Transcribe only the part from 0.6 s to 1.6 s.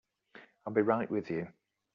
I'll be right with you.